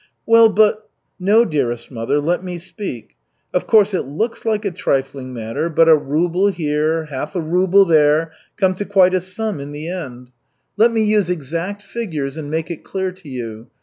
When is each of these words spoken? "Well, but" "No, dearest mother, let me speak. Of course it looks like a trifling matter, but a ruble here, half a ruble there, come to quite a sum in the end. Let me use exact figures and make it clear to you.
"Well, 0.25 0.49
but" 0.49 0.89
"No, 1.29 1.45
dearest 1.45 1.91
mother, 1.91 2.19
let 2.19 2.43
me 2.43 2.57
speak. 2.57 3.17
Of 3.53 3.67
course 3.67 3.93
it 3.93 3.99
looks 4.01 4.45
like 4.45 4.65
a 4.65 4.71
trifling 4.71 5.31
matter, 5.31 5.69
but 5.69 5.87
a 5.87 5.95
ruble 5.95 6.47
here, 6.47 7.05
half 7.05 7.35
a 7.35 7.39
ruble 7.39 7.85
there, 7.85 8.31
come 8.57 8.73
to 8.77 8.85
quite 8.85 9.13
a 9.13 9.21
sum 9.21 9.59
in 9.59 9.73
the 9.73 9.89
end. 9.89 10.31
Let 10.75 10.91
me 10.91 11.03
use 11.03 11.29
exact 11.29 11.83
figures 11.83 12.35
and 12.35 12.49
make 12.49 12.71
it 12.71 12.83
clear 12.83 13.11
to 13.11 13.29
you. 13.29 13.69